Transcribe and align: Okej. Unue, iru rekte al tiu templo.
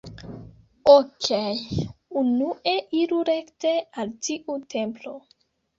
Okej. 0.93 1.59
Unue, 2.23 2.75
iru 3.03 3.23
rekte 3.33 3.79
al 4.01 4.19
tiu 4.31 4.63
templo. 4.77 5.21